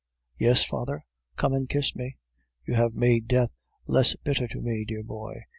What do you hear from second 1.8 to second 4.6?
me. You have made death less bitter to